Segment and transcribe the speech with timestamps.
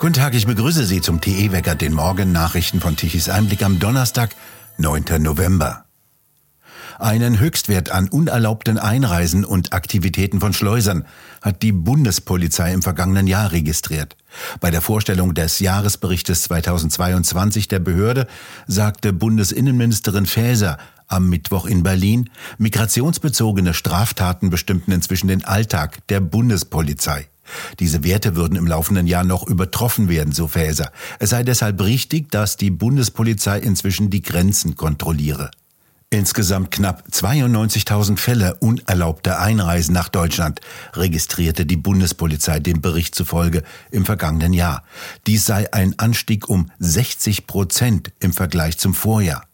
[0.00, 4.34] Guten Tag, ich begrüße Sie zum TE-Wecker, den Morgen-Nachrichten von Tichys Einblick am Donnerstag,
[4.78, 5.22] 9.
[5.22, 5.84] November.
[6.98, 11.04] Einen Höchstwert an unerlaubten Einreisen und Aktivitäten von Schleusern
[11.42, 14.16] hat die Bundespolizei im vergangenen Jahr registriert.
[14.60, 18.26] Bei der Vorstellung des Jahresberichtes 2022 der Behörde
[18.66, 27.28] sagte Bundesinnenministerin Faeser am Mittwoch in Berlin, migrationsbezogene Straftaten bestimmten inzwischen den Alltag der Bundespolizei.
[27.78, 30.92] Diese Werte würden im laufenden Jahr noch übertroffen werden, so Faeser.
[31.18, 35.50] Es sei deshalb richtig, dass die Bundespolizei inzwischen die Grenzen kontrolliere.
[36.12, 40.60] Insgesamt knapp 92.000 Fälle unerlaubter Einreisen nach Deutschland
[40.94, 43.62] registrierte die Bundespolizei dem Bericht zufolge
[43.92, 44.82] im vergangenen Jahr.
[45.28, 49.44] Dies sei ein Anstieg um 60 Prozent im Vergleich zum Vorjahr.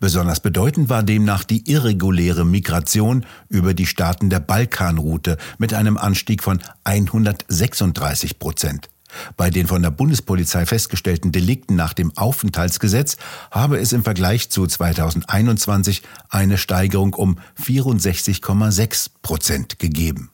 [0.00, 6.42] Besonders bedeutend war demnach die irreguläre Migration über die Staaten der Balkanroute mit einem Anstieg
[6.42, 8.88] von 136 Prozent.
[9.36, 13.16] Bei den von der Bundespolizei festgestellten Delikten nach dem Aufenthaltsgesetz
[13.50, 20.30] habe es im Vergleich zu 2021 eine Steigerung um 64,6 Prozent gegeben.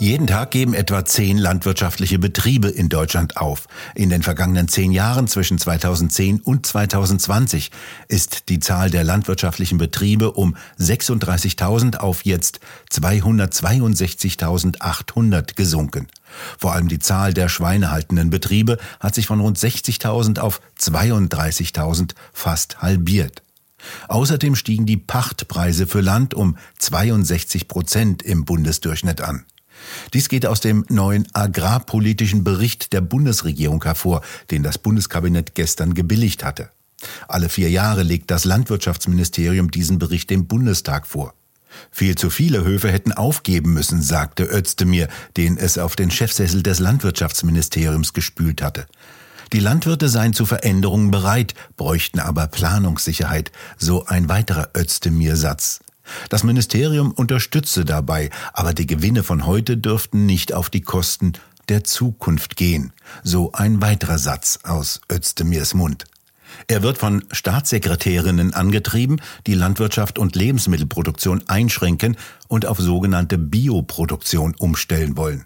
[0.00, 3.66] Jeden Tag geben etwa zehn landwirtschaftliche Betriebe in Deutschland auf.
[3.96, 7.72] In den vergangenen zehn Jahren zwischen 2010 und 2020
[8.06, 12.60] ist die Zahl der landwirtschaftlichen Betriebe um 36.000 auf jetzt
[12.92, 16.06] 262.800 gesunken.
[16.58, 22.80] Vor allem die Zahl der schweinehaltenden Betriebe hat sich von rund 60.000 auf 32.000 fast
[22.80, 23.42] halbiert.
[24.06, 29.44] Außerdem stiegen die Pachtpreise für Land um 62 Prozent im Bundesdurchschnitt an.
[30.14, 36.44] Dies geht aus dem neuen agrarpolitischen Bericht der Bundesregierung hervor, den das Bundeskabinett gestern gebilligt
[36.44, 36.70] hatte.
[37.28, 41.34] Alle vier Jahre legt das Landwirtschaftsministerium diesen Bericht dem Bundestag vor.
[41.90, 46.78] Viel zu viele Höfe hätten aufgeben müssen, sagte Özdemir, den es auf den Chefsessel des
[46.78, 48.86] Landwirtschaftsministeriums gespült hatte.
[49.52, 55.80] Die Landwirte seien zu Veränderungen bereit, bräuchten aber Planungssicherheit, so ein weiterer Özdemir-Satz.
[56.28, 61.32] Das Ministerium unterstütze dabei, aber die Gewinne von heute dürften nicht auf die Kosten
[61.68, 62.92] der Zukunft gehen.
[63.22, 66.04] So ein weiterer Satz aus Özdemirs Mund.
[66.66, 72.16] Er wird von Staatssekretärinnen angetrieben, die Landwirtschaft und Lebensmittelproduktion einschränken
[72.48, 75.44] und auf sogenannte Bioproduktion umstellen wollen.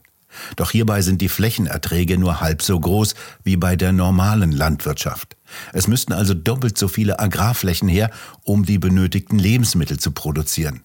[0.56, 5.36] Doch hierbei sind die Flächenerträge nur halb so groß wie bei der normalen Landwirtschaft.
[5.72, 8.10] Es müssten also doppelt so viele Agrarflächen her,
[8.44, 10.82] um die benötigten Lebensmittel zu produzieren.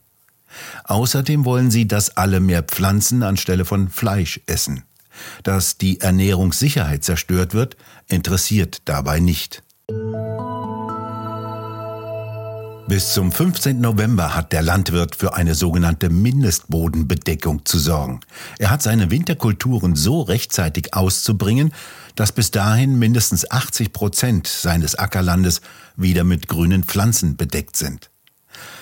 [0.86, 4.84] Außerdem wollen sie, dass alle mehr Pflanzen anstelle von Fleisch essen.
[5.44, 7.76] Dass die Ernährungssicherheit zerstört wird,
[8.08, 9.64] interessiert dabei nicht.
[12.88, 13.82] Bis zum 15.
[13.82, 18.22] November hat der Landwirt für eine sogenannte Mindestbodenbedeckung zu sorgen.
[18.60, 21.74] Er hat seine Winterkulturen so rechtzeitig auszubringen,
[22.16, 25.60] dass bis dahin mindestens 80 Prozent seines Ackerlandes
[25.98, 28.10] wieder mit grünen Pflanzen bedeckt sind.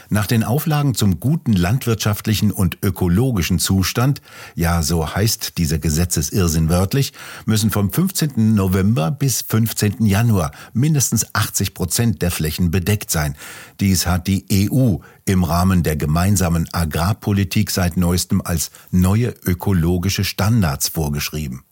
[0.09, 4.21] Nach den Auflagen zum guten landwirtschaftlichen und ökologischen Zustand,
[4.55, 7.13] ja so heißt dieser Gesetzesirrsinn wörtlich,
[7.45, 8.55] müssen vom 15.
[8.55, 10.05] November bis 15.
[10.05, 13.35] Januar mindestens 80 Prozent der Flächen bedeckt sein.
[13.79, 20.89] Dies hat die EU im Rahmen der gemeinsamen Agrarpolitik seit neuestem als neue ökologische Standards
[20.89, 21.63] vorgeschrieben.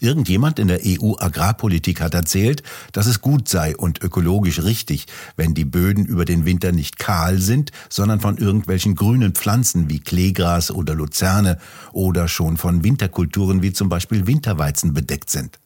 [0.00, 5.06] Irgendjemand in der EU-Agrarpolitik hat erzählt, dass es gut sei und ökologisch richtig,
[5.36, 10.00] wenn die Böden über den Winter nicht kahl sind, sondern von irgendwelchen grünen Pflanzen wie
[10.00, 11.58] Kleegras oder Luzerne
[11.92, 15.58] oder schon von Winterkulturen wie zum Beispiel Winterweizen bedeckt sind.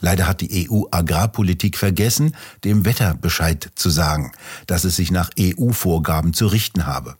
[0.00, 4.32] Leider hat die EU-Agrarpolitik vergessen, dem Wetter Bescheid zu sagen,
[4.66, 7.16] dass es sich nach EU-Vorgaben zu richten habe.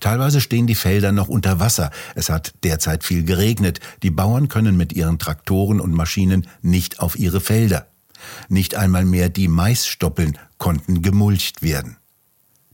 [0.00, 1.90] Teilweise stehen die Felder noch unter Wasser.
[2.14, 3.80] Es hat derzeit viel geregnet.
[4.02, 7.86] Die Bauern können mit ihren Traktoren und Maschinen nicht auf ihre Felder.
[8.48, 11.96] Nicht einmal mehr die Maisstoppeln konnten gemulcht werden.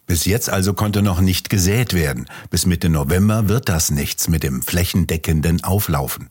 [0.06, 2.26] Bis jetzt also konnte noch nicht gesät werden.
[2.50, 6.28] Bis Mitte November wird das nichts mit dem flächendeckenden Auflaufen.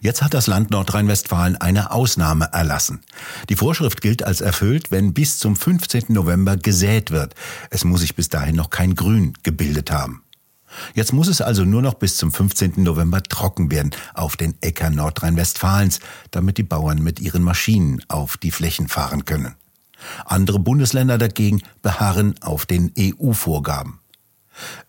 [0.00, 3.00] Jetzt hat das Land Nordrhein-Westfalen eine Ausnahme erlassen.
[3.48, 6.04] Die Vorschrift gilt als erfüllt, wenn bis zum 15.
[6.08, 7.34] November gesät wird.
[7.70, 10.22] Es muss sich bis dahin noch kein Grün gebildet haben.
[10.94, 12.74] Jetzt muss es also nur noch bis zum 15.
[12.76, 18.50] November trocken werden auf den Äckern Nordrhein-Westfalens, damit die Bauern mit ihren Maschinen auf die
[18.50, 19.54] Flächen fahren können.
[20.24, 24.00] Andere Bundesländer dagegen beharren auf den EU-Vorgaben.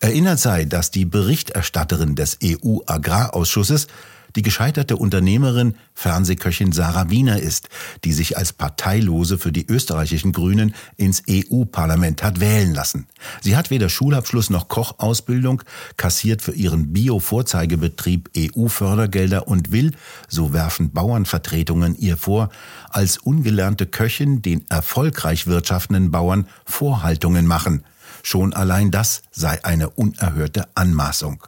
[0.00, 3.86] Erinnert sei, dass die Berichterstatterin des EU-Agrarausschusses
[4.36, 7.68] die gescheiterte Unternehmerin Fernsehköchin Sarah Wiener ist,
[8.04, 13.06] die sich als Parteilose für die österreichischen Grünen ins EU-Parlament hat wählen lassen.
[13.40, 15.62] Sie hat weder Schulabschluss noch Kochausbildung,
[15.96, 19.92] kassiert für ihren Bio-Vorzeigebetrieb EU-Fördergelder und will,
[20.28, 22.50] so werfen Bauernvertretungen ihr vor,
[22.90, 27.84] als ungelernte Köchin den erfolgreich wirtschaftenden Bauern Vorhaltungen machen.
[28.22, 31.44] Schon allein das sei eine unerhörte Anmaßung.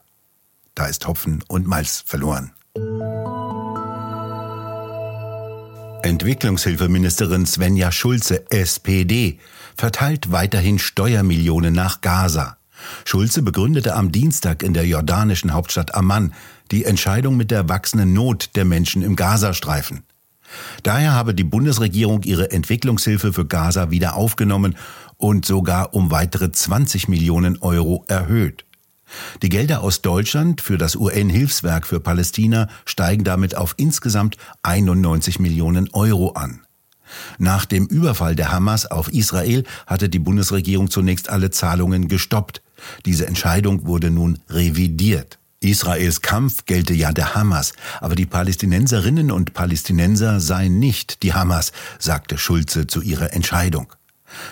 [0.74, 2.52] Da ist Hopfen und Malz verloren.
[6.02, 9.38] Entwicklungshilfeministerin Svenja Schulze, SPD,
[9.76, 12.56] verteilt weiterhin Steuermillionen nach Gaza.
[13.04, 16.34] Schulze begründete am Dienstag in der jordanischen Hauptstadt Amman
[16.72, 20.02] die Entscheidung mit der wachsenden Not der Menschen im Gazastreifen.
[20.82, 24.76] Daher habe die Bundesregierung ihre Entwicklungshilfe für Gaza wieder aufgenommen
[25.16, 28.64] und sogar um weitere 20 Millionen Euro erhöht.
[29.42, 35.88] Die Gelder aus Deutschland für das UN-Hilfswerk für Palästina steigen damit auf insgesamt 91 Millionen
[35.92, 36.62] Euro an.
[37.38, 42.62] Nach dem Überfall der Hamas auf Israel hatte die Bundesregierung zunächst alle Zahlungen gestoppt.
[43.04, 45.38] Diese Entscheidung wurde nun revidiert.
[45.60, 51.72] Israels Kampf gelte ja der Hamas, aber die Palästinenserinnen und Palästinenser seien nicht die Hamas,
[52.00, 53.92] sagte Schulze zu ihrer Entscheidung.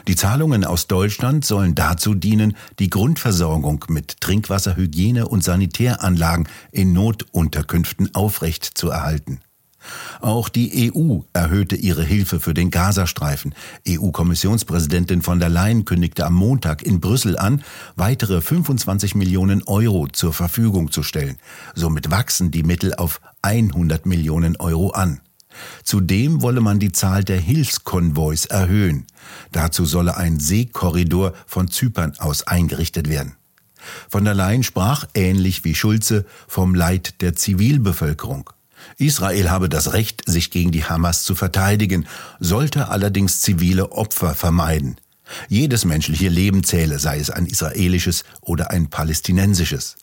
[0.08, 6.92] Die Zahlungen aus Deutschland sollen dazu dienen, die Grundversorgung mit Trinkwasser, Hygiene und Sanitäranlagen in
[6.92, 9.40] Notunterkünften aufrecht zu erhalten.
[10.20, 13.54] Auch die EU erhöhte ihre Hilfe für den Gazastreifen.
[13.88, 17.62] EU-Kommissionspräsidentin von der Leyen kündigte am Montag in Brüssel an,
[17.96, 21.38] weitere 25 Millionen Euro zur Verfügung zu stellen.
[21.74, 25.20] Somit wachsen die Mittel auf 100 Millionen Euro an.
[25.84, 29.06] Zudem wolle man die Zahl der Hilfskonvois erhöhen.
[29.52, 33.36] Dazu solle ein Seekorridor von Zypern aus eingerichtet werden.
[34.08, 38.50] Von der Leyen sprach, ähnlich wie Schulze, vom Leid der Zivilbevölkerung.
[38.96, 42.06] Israel habe das Recht, sich gegen die Hamas zu verteidigen,
[42.38, 44.96] sollte allerdings zivile Opfer vermeiden.
[45.48, 49.96] Jedes menschliche Leben zähle, sei es ein israelisches oder ein palästinensisches.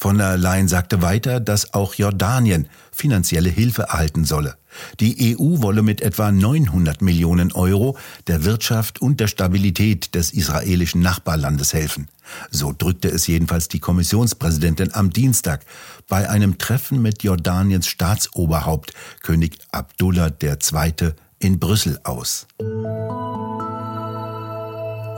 [0.00, 4.56] Von der Leyen sagte weiter, dass auch Jordanien finanzielle Hilfe erhalten solle.
[5.00, 11.00] Die EU wolle mit etwa 900 Millionen Euro der Wirtschaft und der Stabilität des israelischen
[11.00, 12.08] Nachbarlandes helfen.
[12.50, 15.64] So drückte es jedenfalls die Kommissionspräsidentin am Dienstag
[16.06, 18.92] bei einem Treffen mit Jordaniens Staatsoberhaupt
[19.22, 21.12] König Abdullah II.
[21.38, 22.46] in Brüssel aus.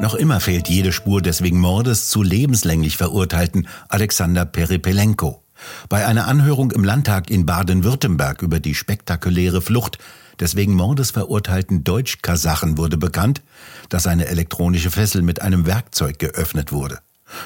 [0.01, 5.45] Noch immer fehlt jede Spur des wegen Mordes zu lebenslänglich verurteilten Alexander Peripelenko.
[5.91, 9.99] Bei einer Anhörung im Landtag in Baden-Württemberg über die spektakuläre Flucht
[10.41, 13.43] des wegen Mordes verurteilten Deutsch-Kasachen wurde bekannt,
[13.91, 17.01] dass eine elektronische Fessel mit einem Werkzeug geöffnet wurde.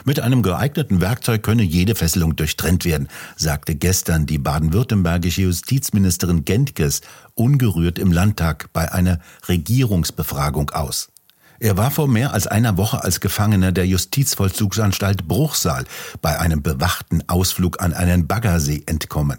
[0.04, 7.00] Mit einem geeigneten Werkzeug könne jede Fesselung durchtrennt werden, sagte gestern die baden-württembergische Justizministerin Gentges
[7.34, 9.18] ungerührt im Landtag bei einer
[9.48, 11.10] Regierungsbefragung aus.
[11.60, 15.84] Er war vor mehr als einer Woche als Gefangener der Justizvollzugsanstalt Bruchsal
[16.20, 19.38] bei einem bewachten Ausflug an einen Baggersee entkommen.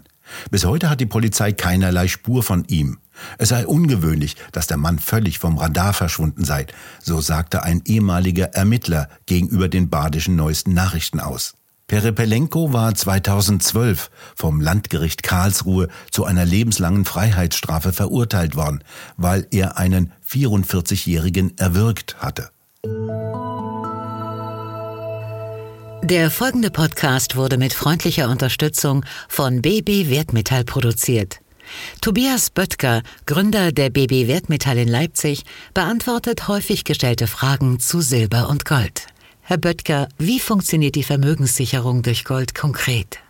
[0.50, 2.98] Bis heute hat die Polizei keinerlei Spur von ihm.
[3.38, 6.66] Es sei ungewöhnlich, dass der Mann völlig vom Radar verschwunden sei,
[7.02, 11.54] so sagte ein ehemaliger Ermittler gegenüber den badischen neuesten Nachrichten aus.
[11.88, 18.82] Perepelenko war 2012 vom Landgericht Karlsruhe zu einer lebenslangen Freiheitsstrafe verurteilt worden,
[19.16, 22.50] weil er einen 44-Jährigen erwürgt hatte.
[26.02, 31.38] Der folgende Podcast wurde mit freundlicher Unterstützung von BB Wertmetall produziert.
[32.00, 35.44] Tobias Böttger, Gründer der BB Wertmetall in Leipzig,
[35.74, 39.06] beantwortet häufig gestellte Fragen zu Silber und Gold.
[39.48, 43.20] Herr Böttger, wie funktioniert die Vermögenssicherung durch Gold konkret?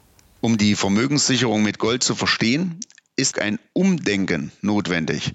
[0.40, 2.80] Um die Vermögenssicherung mit Gold zu verstehen,
[3.16, 5.35] ist ein Umdenken notwendig.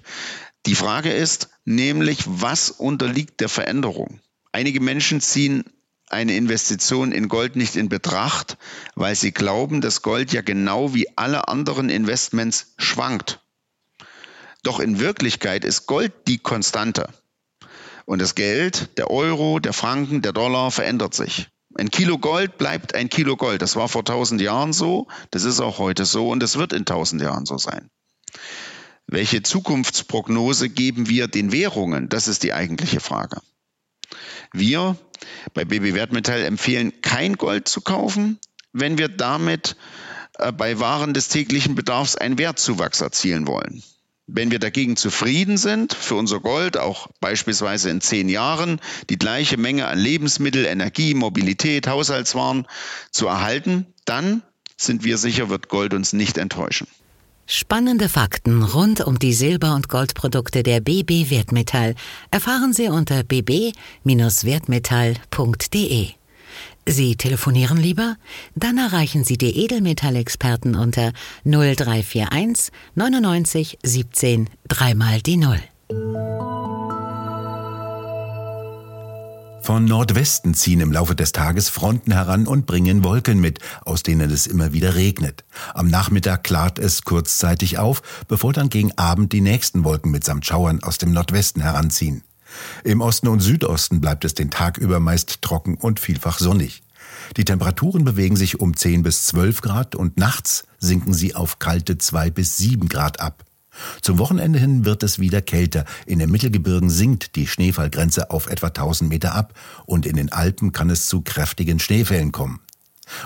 [0.66, 4.18] Die Frage ist nämlich, was unterliegt der Veränderung?
[4.50, 5.62] Einige Menschen ziehen
[6.10, 8.58] eine Investition in Gold nicht in Betracht,
[8.96, 13.38] weil sie glauben, dass Gold ja genau wie alle anderen Investments schwankt.
[14.64, 17.08] Doch in Wirklichkeit ist Gold die Konstante.
[18.04, 21.48] Und das Geld, der Euro, der Franken, der Dollar verändert sich.
[21.74, 23.62] Ein Kilo Gold bleibt ein Kilo Gold.
[23.62, 26.80] Das war vor 1000 Jahren so, das ist auch heute so und es wird in
[26.80, 27.88] 1000 Jahren so sein.
[29.06, 32.08] Welche Zukunftsprognose geben wir den Währungen?
[32.08, 33.40] Das ist die eigentliche Frage.
[34.52, 34.96] Wir
[35.54, 38.38] bei BB Wertmetall empfehlen kein Gold zu kaufen,
[38.72, 39.76] wenn wir damit
[40.38, 43.82] äh, bei Waren des täglichen Bedarfs einen Wertzuwachs erzielen wollen.
[44.34, 49.58] Wenn wir dagegen zufrieden sind, für unser Gold auch beispielsweise in zehn Jahren die gleiche
[49.58, 52.66] Menge an Lebensmittel, Energie, Mobilität, Haushaltswaren
[53.10, 54.40] zu erhalten, dann
[54.78, 56.86] sind wir sicher, wird Gold uns nicht enttäuschen.
[57.46, 61.94] Spannende Fakten rund um die Silber- und Goldprodukte der BB Wertmetall
[62.30, 66.08] erfahren Sie unter bb-wertmetall.de.
[66.86, 68.16] Sie telefonieren lieber?
[68.54, 71.12] Dann erreichen Sie die Edelmetallexperten unter
[71.44, 75.60] 0341 99 17 dreimal die Null.
[79.62, 84.28] Von Nordwesten ziehen im Laufe des Tages Fronten heran und bringen Wolken mit, aus denen
[84.32, 85.44] es immer wieder regnet.
[85.72, 90.82] Am Nachmittag klart es kurzzeitig auf, bevor dann gegen Abend die nächsten Wolken mitsamt Schauern
[90.82, 92.24] aus dem Nordwesten heranziehen.
[92.84, 96.82] Im Osten und Südosten bleibt es den Tag über meist trocken und vielfach sonnig.
[97.36, 101.98] Die Temperaturen bewegen sich um 10 bis 12 Grad und nachts sinken sie auf kalte
[101.98, 103.44] 2 bis 7 Grad ab.
[104.02, 105.84] Zum Wochenende hin wird es wieder kälter.
[106.06, 109.54] In den Mittelgebirgen sinkt die Schneefallgrenze auf etwa 1000 Meter ab
[109.86, 112.60] und in den Alpen kann es zu kräftigen Schneefällen kommen.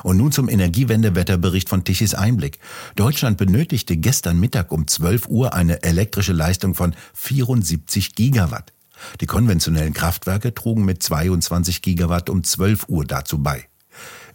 [0.02, 2.58] Und nun zum Energiewendewetterbericht von Tichys Einblick.
[2.94, 8.72] Deutschland benötigte gestern Mittag um 12 Uhr eine elektrische Leistung von 74 Gigawatt.
[9.20, 13.68] Die konventionellen Kraftwerke trugen mit 22 Gigawatt um 12 Uhr dazu bei.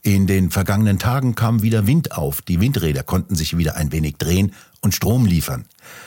[0.03, 2.41] In den vergangenen Tagen kam wieder Wind auf.
[2.41, 5.65] Die Windräder konnten sich wieder ein wenig drehen und Strom liefern.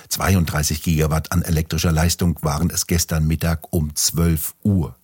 [0.09, 4.97] 32 Gigawatt an elektrischer Leistung waren es gestern Mittag um 12 Uhr.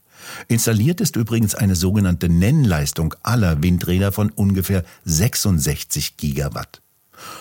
[0.48, 6.82] Installiert ist übrigens eine sogenannte Nennleistung aller Windräder von ungefähr 66 Gigawatt.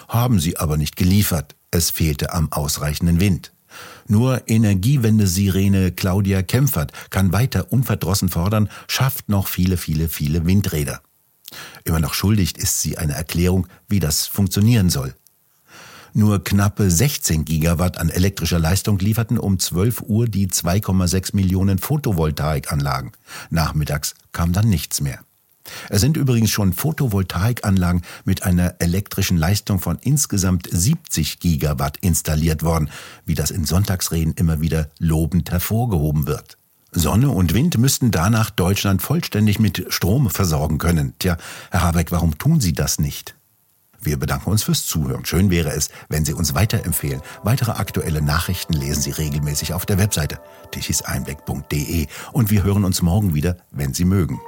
[0.08, 1.56] Haben sie aber nicht geliefert.
[1.72, 3.52] Es fehlte am ausreichenden Wind.
[4.08, 11.02] Nur Energiewende-Sirene Claudia Kempfert kann weiter unverdrossen fordern, schafft noch viele, viele, viele Windräder.
[11.84, 15.14] Immer noch schuldig ist sie eine Erklärung, wie das funktionieren soll.
[16.14, 23.12] Nur knappe 16 Gigawatt an elektrischer Leistung lieferten um 12 Uhr die 2,6 Millionen Photovoltaikanlagen.
[23.52, 25.20] Nachmittags kam dann nichts mehr.
[25.90, 32.90] Es sind übrigens schon Photovoltaikanlagen mit einer elektrischen Leistung von insgesamt 70 Gigawatt installiert worden,
[33.26, 36.58] wie das in Sonntagsreden immer wieder lobend hervorgehoben wird.
[36.92, 41.14] Sonne und Wind müssten danach Deutschland vollständig mit Strom versorgen können.
[41.20, 41.38] Tja,
[41.70, 43.36] Herr Habeck, warum tun Sie das nicht?
[44.02, 45.26] Wir bedanken uns fürs Zuhören.
[45.26, 47.22] Schön wäre es, wenn Sie uns weiterempfehlen.
[47.44, 50.40] Weitere aktuelle Nachrichten lesen Sie regelmäßig auf der Webseite
[50.72, 54.40] tichiseinblick.de und wir hören uns morgen wieder, wenn Sie mögen.